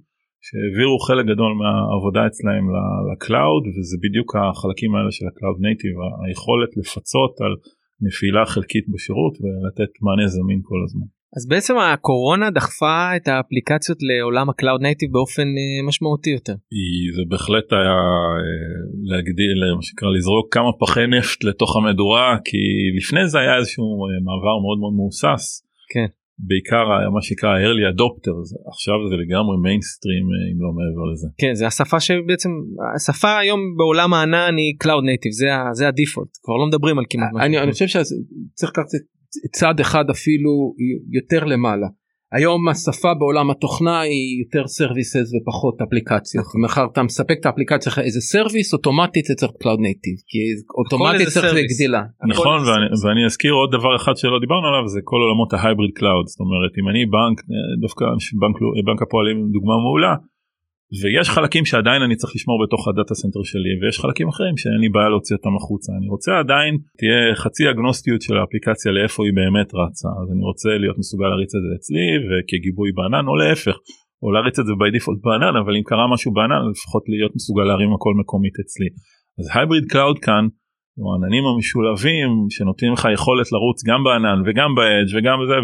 [0.47, 2.65] שהעבירו חלק גדול מהעבודה אצלהם
[3.09, 7.53] ל cloud וזה בדיוק החלקים האלה של ה-Cloud Native היכולת לפצות על
[8.07, 11.09] נפילה חלקית בשירות ולתת מענה זמין כל הזמן.
[11.37, 16.57] אז בעצם הקורונה דחפה את האפליקציות לעולם ה cloud native באופן אה, משמעותי יותר.
[17.17, 17.99] זה בהחלט היה
[18.43, 18.77] אה,
[19.11, 22.63] להגדיל מה שנקרא לזרוק כמה פחי נפט לתוך המדורה כי
[22.99, 25.45] לפני זה היה איזשהו אה, מעבר מאוד מאוד מהוסס.
[25.93, 26.09] כן.
[26.49, 31.29] בעיקר מה שנקרא early adopters עכשיו זה לגמרי מיינסטרים אם לא מעבר לזה.
[31.43, 32.51] כן זה השפה שבעצם
[32.97, 37.31] השפה היום בעולם הענן היא cloud native זה, זה הדיפולט כבר לא מדברים על כמעט.
[37.41, 38.91] אני, אני חושב שצריך לקחת
[39.53, 40.75] צעד אחד אפילו
[41.13, 41.87] יותר למעלה.
[42.33, 46.45] היום השפה בעולם התוכנה היא יותר services ופחות אפליקציות.
[46.45, 46.61] נכון.
[46.61, 50.39] מאחר ואתה מספק את האפליקציה שלך as a service אוטומטית זה צריך cloud native כי
[50.79, 52.03] אוטומטית צריך לגדילה.
[52.35, 55.91] נכון ואני, ואני אזכיר עוד דבר אחד שלא דיברנו עליו זה כל עולמות ה hybrid
[55.95, 57.39] cloud זאת אומרת אם אני בנק
[57.81, 58.05] דווקא
[58.43, 60.15] בנק, בנק הפועלים דוגמה מעולה
[61.01, 64.81] ויש חלקים שעדיין אני צריך לשמור בתוך ה data center שלי ויש חלקים אחרים שאין
[64.85, 65.91] לי בעיה להוציא אותם החוצה.
[65.99, 70.11] אני רוצה עדיין תהיה חצי אגנוסטיות של האפליקציה לאיפה היא באמת רצה.
[70.21, 73.77] אז אני רוצה להיות מסוגל להריץ את זה אצלי וכגיבוי בענן או להפך
[74.23, 77.65] או להריץ את זה by default בענן אבל אם קרה משהו בענן לפחות להיות מסוגל
[77.69, 78.89] להרים הכל מקומית אצלי.
[79.39, 80.45] אז hybrid cloud כאן
[81.05, 85.57] העננים המשולבים שנותנים לך יכולת לרוץ גם בענן וגם ב edge וגם בזה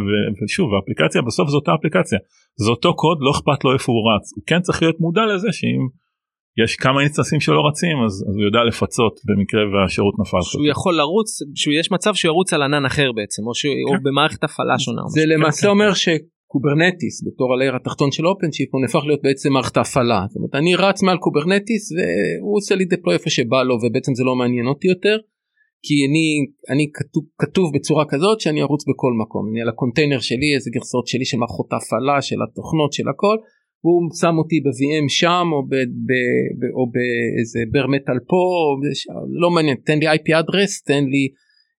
[0.44, 2.18] ושוב האפליקציה בסוף זאת האפליקציה
[2.62, 5.48] זה אותו קוד לא אכפת לו איפה הוא רץ הוא כן צריך להיות מודע לזה
[5.52, 5.82] שאם
[6.64, 10.42] יש כמה instanceים שלו רצים אז, אז הוא יודע לפצות במקרה והשירות נפל.
[10.42, 13.94] שהוא יכול לרוץ שיש מצב שהוא ירוץ על ענן אחר בעצם או, שהוא, כן.
[13.96, 15.02] או במערכת הפעלה שונה.
[15.06, 16.08] זה למעשה כן, אומר ש...
[16.52, 20.20] קוברנטיס בתור ה layer התחתון של שיפט הוא נהפך להיות בעצם מערכת ההפעלה.
[20.28, 24.24] זאת אומרת אני רץ מעל קוברנטיס והוא עושה לי deploy איפה שבא לו ובעצם זה
[24.24, 25.16] לא מעניין אותי יותר
[25.86, 26.26] כי אני
[26.72, 29.42] אני כתוב כתוב בצורה כזאת שאני ארוץ בכל מקום.
[29.50, 33.36] אני על הקונטיינר שלי איזה גרסאות שלי של מערכות ההפעלה של התוכנות של הכל
[33.84, 35.74] הוא שם אותי ב-VM שם או, ב,
[36.08, 36.10] ב,
[36.58, 38.66] ב, או באיזה bare metal פה או
[39.42, 41.24] לא מעניין תן לי IP address תן לי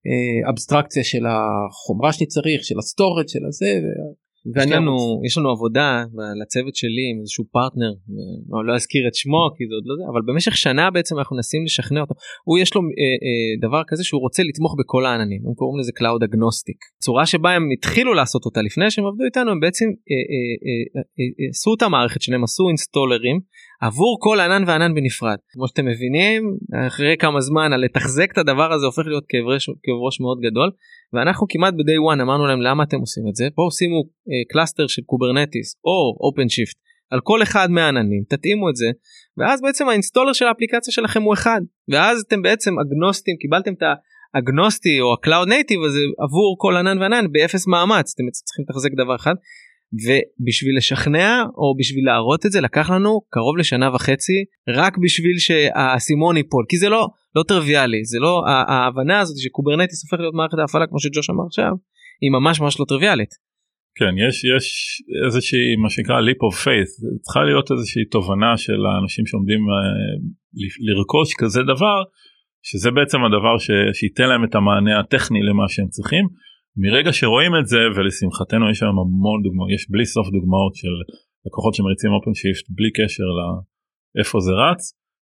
[0.08, 3.70] אה, אבסטרקציה של החומרה שאני צריך של ה storage של הזה
[4.58, 6.04] יש לנו, יש לנו עבודה
[6.42, 7.94] לצוות שלי עם איזשהו פרטנר,
[8.50, 11.36] לא, לא אזכיר את שמו כי זה עוד לא זה, אבל במשך שנה בעצם אנחנו
[11.36, 12.88] מנסים לשכנע אותו, הוא יש לו אה,
[13.26, 16.80] אה, דבר כזה שהוא רוצה לתמוך בכל העננים, הם קוראים לזה Cloud Agnostic.
[17.04, 19.92] צורה שבה הם התחילו לעשות אותה לפני שהם עבדו איתנו, הם בעצם אה,
[20.32, 23.40] אה, אה, אה, עשו את המערכת שלהם, עשו installerים
[23.88, 25.38] עבור כל ענן וענן בנפרד.
[25.50, 30.00] כמו שאתם מבינים, אחרי כמה זמן לתחזק את הדבר הזה הופך להיות כאב ראש, כאב
[30.06, 30.70] ראש מאוד גדול,
[31.14, 34.88] ואנחנו כמעט ב-day one אמרנו להם למה אתם עושים את זה, בואו שימו אה, cluster
[34.88, 36.78] של קוברנטיס או OpenShift
[37.12, 38.90] על כל אחד מהעננים, תתאימו את זה,
[39.38, 43.84] ואז בעצם ה installer של האפליקציה שלכם הוא אחד, ואז אתם בעצם אגנוסטים, קיבלתם את
[44.34, 48.66] ה agnostic או ה cloud native הזה עבור כל ענן וענן באפס מאמץ, אתם צריכים
[48.70, 49.36] לתחזק דבר אחד.
[49.94, 56.38] ובשביל לשכנע או בשביל להראות את זה לקח לנו קרוב לשנה וחצי רק בשביל שהאסימון
[56.38, 60.58] ייפול כי זה לא לא טריוויאלי זה לא ההבנה הזאת ש Kubernetes הופך להיות מערכת
[60.60, 61.72] ההפעלה כמו שג'וש אמר עכשיו
[62.22, 63.30] היא ממש ממש לא טריוויאלית.
[63.96, 64.66] כן יש יש
[65.26, 70.14] איזושהי מה שנקרא leap of faith צריכה להיות איזושהי תובנה של האנשים שעומדים אה,
[70.88, 71.98] לרכוש כזה דבר
[72.64, 73.68] שזה בעצם הדבר ש,
[74.00, 76.26] שייתן להם את המענה הטכני למה שהם צריכים.
[76.78, 80.96] מרגע שרואים את זה ולשמחתנו יש היום המון דוגמאות יש בלי סוף דוגמאות של
[81.46, 83.28] לקוחות שמריצים OpenShift בלי קשר
[84.16, 84.82] לאיפה זה רץ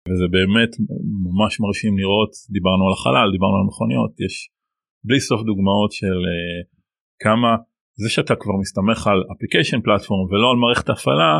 [0.08, 0.72] וזה באמת
[1.28, 4.34] ממש מרשים לראות דיברנו על החלל דיברנו על מכוניות יש
[5.06, 6.60] בלי סוף דוגמאות של uh,
[7.24, 7.50] כמה
[8.02, 11.32] זה שאתה כבר מסתמך על אפליקיישן פלטפורם ולא על מערכת הפעלה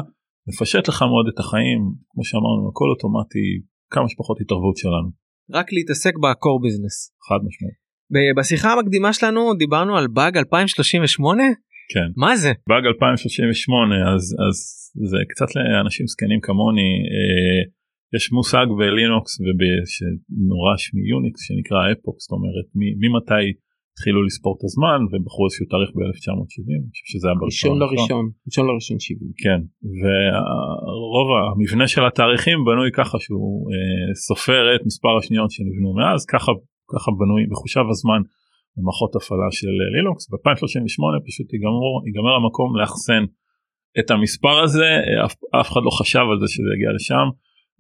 [0.48, 3.48] מפשט לך מאוד את החיים כמו שאמרנו הכל אוטומטי
[3.94, 5.08] כמה שפחות התערבות שלנו.
[5.56, 6.96] רק להתעסק בקור ביזנס.
[7.28, 7.89] חד משמעית.
[8.36, 11.42] בשיחה המקדימה שלנו דיברנו על באג 2038?
[11.94, 12.08] כן.
[12.16, 12.52] מה זה?
[12.68, 14.56] באג 2038 אז אז
[15.10, 17.60] זה קצת לאנשים זקנים כמוני אה,
[18.16, 22.66] יש מושג בלינוקס ונורש מיוניקס שנקרא אפוק זאת אומרת
[23.02, 23.46] ממתי
[23.92, 28.64] התחילו לספור את הזמן ובחרו איזשהו תאריך ב-1970 אני חושב שזה היה בראשון לראשון ראשון
[28.68, 29.60] לראשון 70 כן
[30.00, 36.50] ורוב המבנה של התאריכים בנוי ככה שהוא אה, סופר את מספר השניות שנבנו מאז ככה
[36.92, 38.20] ככה בנוי מחושב הזמן
[38.76, 40.24] במערכות הפעלה של לינוקס.
[40.30, 43.22] ב-2038 פשוט ייגמר, ייגמר המקום לאחסן
[43.98, 44.90] את המספר הזה.
[45.24, 47.26] אף, אף אחד לא חשב על זה שזה יגיע לשם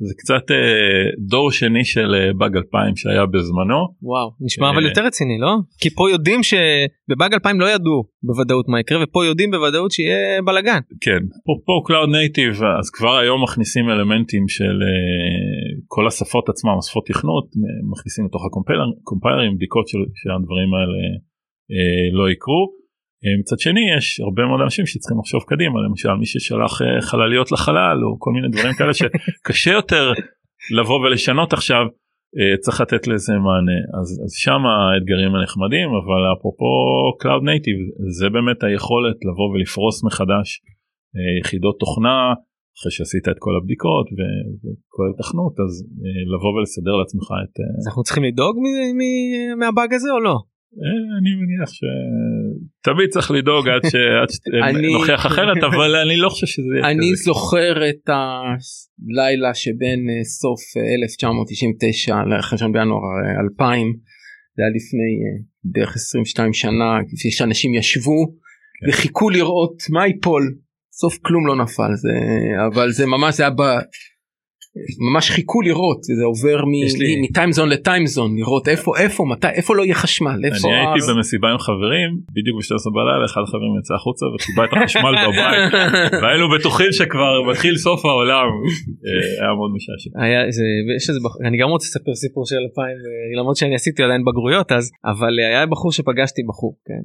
[0.08, 3.80] זה קצת אה, דור שני של אה, באג 2000 שהיה בזמנו.
[4.02, 5.52] וואו נשמע אבל אה, יותר רציני לא?
[5.80, 10.80] כי פה יודעים שבבאג 2000 לא ידעו בוודאות מה יקרה ופה יודעים בוודאות שיהיה בלאגן.
[11.00, 16.78] כן פה, פה cloud native אז כבר היום מכניסים אלמנטים של אה, כל השפות עצמם
[16.78, 17.46] השפות תכנות
[17.92, 21.02] מכניסים לתוך הקומפיילרים בדיקות של, שהדברים האלה
[21.72, 22.79] אה, לא יקרו.
[23.24, 27.52] אה, מצד שני יש הרבה מאוד אנשים שצריכים לחשוב קדימה למשל מי ששלח אה, חלליות
[27.52, 30.04] לחלל או כל מיני דברים כאלה שקשה יותר
[30.78, 31.82] לבוא ולשנות עכשיו
[32.38, 36.70] אה, צריך לתת לזה מענה אז, אז שם האתגרים הנחמדים אבל אפרופו
[37.22, 37.82] Cloud Native
[38.18, 40.48] זה באמת היכולת לבוא ולפרוס מחדש
[41.40, 42.18] יחידות תוכנה
[42.76, 45.72] אחרי שעשית את כל הבדיקות וכל התכנות אז
[46.32, 47.54] לבוא ולסדר לעצמך את...
[47.78, 48.54] אז אנחנו צריכים לדאוג
[49.60, 50.36] מהבאג הזה או לא?
[50.78, 53.82] אה, אני מניח שתמיד צריך לדאוג עד
[54.30, 60.60] שנוכיח אחרת אבל אני לא חושב שזה אני זוכר את הלילה שבין אה, סוף
[61.02, 63.00] 1999 אה, ל-1 בינואר
[63.44, 63.92] 2000
[64.56, 65.12] זה היה לפני
[65.64, 68.88] בערך 22 שנה כפי שאנשים ישבו כן.
[68.88, 70.54] וחיכו לראות מה ייפול.
[70.92, 72.14] סוף כלום לא נפל זה
[72.66, 73.50] אבל זה ממש היה
[75.10, 76.64] ממש חיכו לראות זה עובר
[77.22, 81.58] מטיימזון לטיימזון לראות איפה איפה מתי איפה לא יהיה חשמל איפה אני הייתי במסיבה עם
[81.58, 85.72] חברים בדיוק ב-12 בלילה אחד החברים יצא החוצה וחיבה את החשמל בבית.
[86.22, 88.48] והיינו בטוחים שכבר מתחיל סוף העולם.
[89.06, 90.10] אה, היה מאוד משעשע.
[91.48, 95.40] אני גם רוצה לספר סיפור של 2000 אה, למרות שאני עשיתי עדיין בגרויות אז אבל
[95.40, 97.02] אה, היה בחור שפגשתי בחור כן.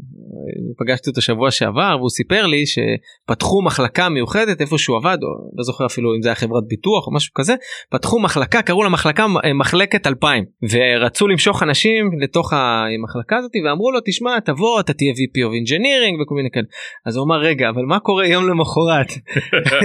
[0.80, 5.18] פגשתי אותו שבוע שעבר והוא סיפר לי שפתחו מחלקה מיוחדת איפה שהוא עבד
[5.58, 7.55] לא זוכר אפילו אם זה היה חברת ביטוח או משהו כזה
[7.92, 14.00] פתחו מחלקה קראו למחלקה אה, מחלקת 2000 ורצו למשוך אנשים לתוך המחלקה הזאת ואמרו לו
[14.06, 16.66] תשמע תבוא אתה תהיה VP of Engineering וכל מיני כאלה.
[17.06, 19.12] אז הוא אמר רגע אבל מה קורה יום למחרת?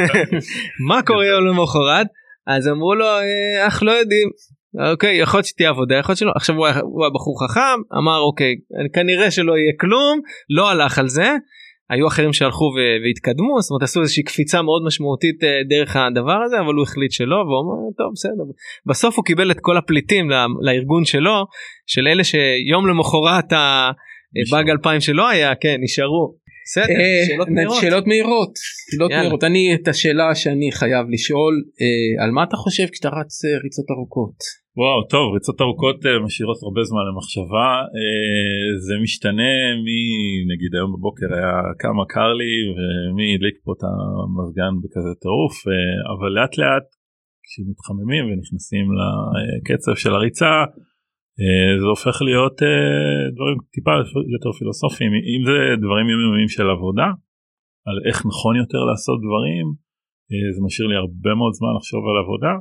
[0.89, 2.07] מה קורה יום למחרת?
[2.47, 4.29] אז אמרו לו אה, אך לא יודעים.
[4.93, 6.33] אוקיי יכול להיות שתהיה עבודה יכול להיות שלא.
[6.37, 8.55] עכשיו הוא היה, הוא היה בחור חכם אמר אוקיי
[8.95, 10.21] כנראה שלא יהיה כלום
[10.57, 11.29] לא הלך על זה
[11.91, 12.65] היו אחרים שהלכו
[13.05, 17.13] והתקדמו זאת אומרת עשו איזושהי קפיצה מאוד משמעותית אה, דרך הדבר הזה אבל הוא החליט
[17.13, 18.45] שלא והוא אמר טוב בסדר
[18.87, 20.31] בסוף הוא קיבל את כל הפליטים
[20.63, 21.45] לארגון שלו
[21.87, 26.41] של אלה שיום למחרת הבאג 2000 שלא היה כן נשארו.
[26.65, 27.81] בסדר, אה, שאלות מהירות.
[27.81, 28.53] שאלות מהירות.
[28.91, 29.45] שאלות מהירות.
[29.45, 34.39] אני את השאלה שאני חייב לשאול אה, על מה אתה חושב כשאתה רץ ריצות ארוכות.
[34.79, 37.71] וואו טוב ריצות ארוכות אה, משאירות הרבה זמן למחשבה.
[37.97, 39.55] אה, זה משתנה
[39.85, 45.97] מנגיד היום בבוקר היה כמה קר לי ומי הדליק פה את המזגן בכזה טירוף אה,
[46.13, 46.87] אבל לאט לאט
[47.45, 48.87] כשמתחממים ונכנסים
[49.37, 50.55] לקצב של הריצה
[51.81, 52.57] זה הופך להיות
[53.37, 53.95] דברים טיפה
[54.35, 55.13] יותר פילוסופיים.
[55.33, 57.09] אם זה דברים יומיומיים של עבודה
[57.89, 59.67] על איך נכון יותר לעשות דברים
[60.55, 62.53] זה משאיר לי הרבה מאוד זמן לחשוב על עבודה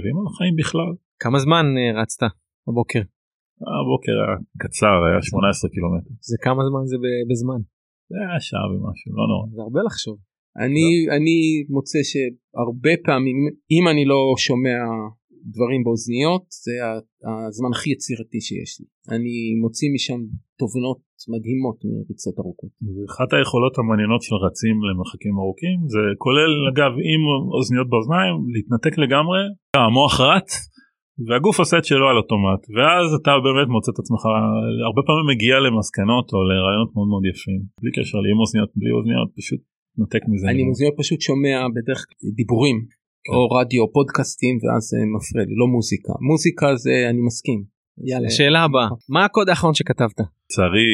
[0.00, 0.90] ואם על החיים בכלל.
[1.22, 2.22] כמה זמן אה, רצת
[2.68, 3.02] בבוקר?
[3.80, 6.12] הבוקר היה קצר היה 18 קילומטר.
[6.30, 6.96] זה כמה זמן זה
[7.30, 7.60] בזמן?
[8.10, 9.46] זה היה שעה ומשהו לא נורא.
[9.54, 10.16] זה הרבה לחשוב.
[10.64, 11.16] אני לא.
[11.16, 11.38] אני
[11.74, 13.36] מוצא שהרבה פעמים
[13.74, 14.80] אם אני לא שומע
[15.54, 16.74] דברים באוזניות זה
[17.48, 20.20] הזמן הכי יצירתי שיש לי אני מוציא משם
[20.60, 21.00] תובנות
[21.34, 22.72] מדהימות מריצות ארוכות.
[23.12, 27.22] אחת היכולות המעניינות של רצים למרחקים ארוכים זה כולל אגב עם
[27.56, 29.40] אוזניות באוזניים להתנתק לגמרי
[29.76, 30.50] המוח רץ
[31.26, 34.22] והגוף עושה את שלו על אוטומט ואז אתה באמת מוצא את עצמך
[34.88, 38.90] הרבה פעמים מגיע למסקנות או לרעיונות מאוד מאוד יפים בלי קשר לי עם אוזניות בלי
[38.96, 39.60] אוזניות פשוט
[40.32, 40.46] מזה.
[40.52, 42.00] אני אוזניות פשוט שומע בדרך
[42.40, 42.76] דיבורים
[43.24, 43.32] כן.
[43.34, 47.60] או רדיו פודקאסטים ואז זה מפריע לי לא מוזיקה מוזיקה זה אני מסכים.
[48.08, 50.18] יאללה שאלה הבאה מה הקוד האחרון שכתבת?
[50.20, 50.90] לצערי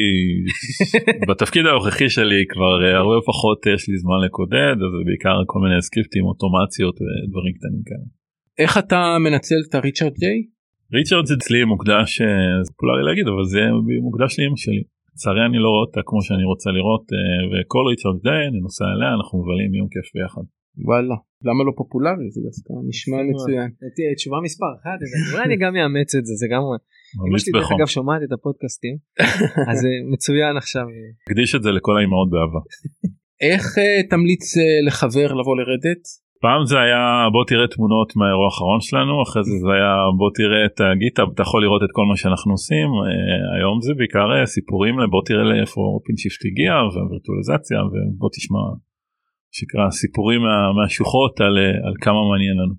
[1.29, 5.59] בתפקיד הנוכחי שלי כבר אה, הרבה פחות יש לי זמן לקודד אז זה בעיקר כל
[5.63, 8.07] מיני סקריפטים אוטומציות ודברים קטנים כאלה.
[8.61, 10.39] איך אתה מנצל את הריצ'רד ג'יי?
[10.95, 12.27] ריצ'רד זה אצלי מוקדש אה,
[12.65, 13.61] זה פולרי להגיד אבל זה
[14.07, 14.83] מוקדש לאמא שלי.
[15.13, 18.85] לצערי אני לא רואה אותה כמו שאני רוצה לראות אה, וכל ריצ'רד ג'יי אני נוסע
[18.93, 20.45] אליה אנחנו מבלים יום כיף ביחד.
[20.85, 21.15] וואלה
[21.47, 23.69] למה לא פופולרי זה דווקא נשמע מצוין.
[24.17, 24.89] תשובה מספר 1
[25.33, 26.61] אולי אני גם אאמץ את זה זה גם
[27.27, 28.95] אמא שלי דרך אגב שומעת את הפודקאסטים
[29.69, 30.85] אז זה מצוין עכשיו.
[31.29, 32.61] הקדיש את זה לכל האימהות באהבה.
[33.49, 34.45] איך אה, תמליץ
[34.87, 36.03] לחבר לבוא לרדת?
[36.45, 40.61] פעם זה היה בוא תראה תמונות מהאירוע האחרון שלנו אחרי זה זה היה בוא תראה
[40.67, 43.07] את הגיטאב אתה יכול לראות את כל מה שאנחנו עושים uh,
[43.55, 48.63] היום זה בעיקר סיפורים לבוא תראה לאיפה OpenShift הגיע והווירטואליזציה ובוא תשמע
[49.57, 52.75] שקרא סיפורים מה, מהשוחות על, uh, על כמה מעניין לנו.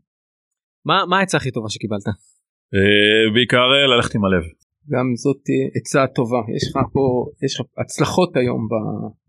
[0.89, 2.07] מה מה העצה הכי טובה שקיבלת?
[2.07, 4.45] Uh, בעיקר uh, ללכת עם הלב.
[4.93, 5.43] גם זאת
[5.77, 7.05] עצה טובה יש לך פה
[7.45, 8.69] יש לך הצלחות היום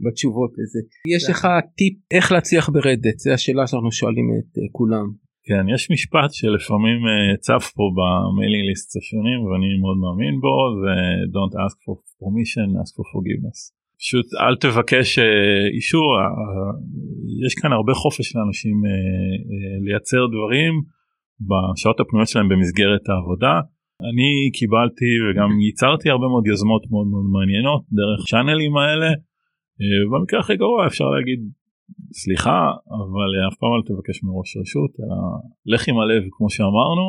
[0.03, 0.79] בתשובות לזה
[1.15, 5.07] יש לך טיפ איך להצליח ברדת זה השאלה שאנחנו שואלים את אה, כולם.
[5.47, 10.93] כן יש משפט שלפעמים אה, צף פה במיילינג ליסט השונים ואני מאוד מאמין בו זה
[11.35, 13.78] don't ask for permission ask for forgiveness.
[14.01, 16.07] פשוט אל תבקש אה, אישור
[17.45, 18.77] יש כאן הרבה חופש לאנשים
[19.85, 20.73] לייצר דברים
[21.49, 23.55] בשעות הפנויות שלהם במסגרת העבודה.
[24.09, 29.09] אני קיבלתי וגם ייצרתי הרבה מאוד יוזמות מאוד מאוד מעניינות דרך צ'אנלים האלה.
[29.81, 31.39] אה, במקרה הכי גרוע אפשר להגיד
[32.13, 32.59] סליחה
[32.99, 35.17] אבל אף פעם אל תבקש מראש רשות אלא
[35.65, 37.05] לך עם הלב כמו שאמרנו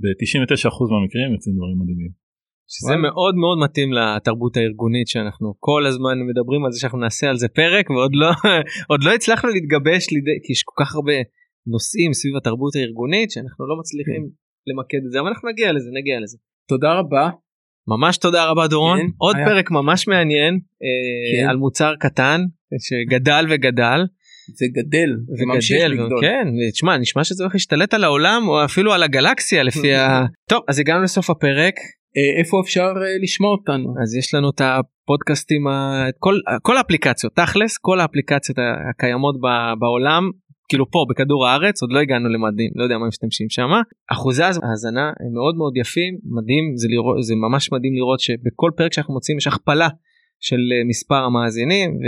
[0.00, 2.25] ב-99% מהמקרים יוצאים דברים מדהימים.
[2.68, 7.36] שזה מאוד מאוד מתאים לתרבות הארגונית שאנחנו כל הזמן מדברים על זה שאנחנו נעשה על
[7.36, 8.30] זה פרק ועוד לא
[8.90, 11.18] עוד לא הצלחנו להתגבש לידי כי יש כל כך הרבה
[11.66, 14.22] נושאים סביב התרבות הארגונית שאנחנו לא מצליחים
[14.66, 16.36] למקד את זה אבל אנחנו נגיע לזה נגיע לזה.
[16.68, 17.30] תודה רבה.
[17.88, 19.46] ממש תודה רבה דורון כן, עוד היה...
[19.46, 21.50] פרק ממש מעניין אה, כן.
[21.50, 22.40] על מוצר קטן
[22.78, 24.00] שגדל וגדל.
[24.58, 26.20] זה גדל וממשיך לגדול.
[26.20, 30.24] כן, תשמע נשמע שזה הולך להשתלט על העולם או אפילו על הגלקסיה לפי ה...
[30.50, 31.74] טוב אז הגענו לסוף הפרק.
[32.16, 33.94] אה, איפה אפשר אה, לשמוע אותנו?
[34.02, 35.68] אז יש לנו את הפודקאסטים,
[36.08, 38.58] את כל, כל האפליקציות, תכלס כל האפליקציות
[38.90, 39.36] הקיימות
[39.78, 40.30] בעולם
[40.68, 43.70] כאילו פה בכדור הארץ עוד לא הגענו למדים לא יודע מה משתמשים שם
[44.12, 48.92] אחוזי ההאזנה הם מאוד מאוד יפים מדהים זה לראות זה ממש מדהים לראות שבכל פרק
[48.92, 49.88] שאנחנו מוצאים יש הכפלה
[50.40, 51.98] של אה, מספר המאזינים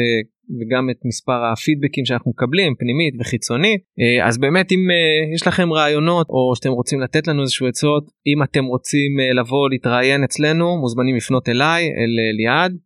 [0.60, 3.80] וגם את מספר הפידבקים שאנחנו מקבלים פנימית וחיצונית.
[4.00, 8.04] אה, אז באמת אם אה, יש לכם רעיונות או שאתם רוצים לתת לנו איזשהו עצות
[8.26, 12.76] אם אתם רוצים לבוא להתראיין אצלנו מוזמנים לפנות אליי אל ליעד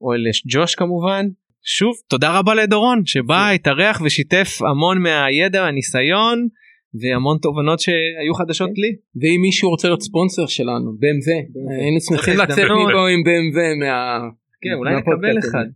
[0.00, 1.26] או אל ג'וש כמובן.
[1.64, 6.48] שוב תודה רבה לדורון שבא התארח ושיתף המון מהידע הניסיון
[7.00, 8.82] והמון תובנות שהיו חדשות כן.
[8.82, 8.92] לי.
[9.20, 11.30] ואם מישהו רוצה להיות ספונסר שלנו BMW
[11.80, 13.08] היינו שמחים לצאת מפה.
[13.08, 14.18] עם BMW מה...
[14.62, 15.66] כן אולי נקבל אחד.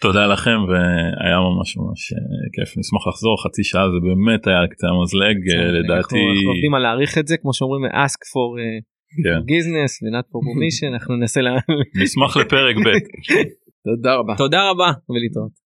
[0.00, 2.18] תודה לכם והיה ממש ממש אה,
[2.54, 6.82] כיף נשמח לחזור חצי שעה זה באמת היה קצה המזלג אה, לדעתי אנחנו עובדים על
[6.82, 8.48] להעריך את זה כמו שאומרים ask for
[9.52, 11.40] business ו-not for permission אנחנו ננסה
[12.02, 12.88] נשמח לפרק ב'
[13.86, 14.34] תודה רבה.
[14.36, 15.65] תודה רבה ולהתראות.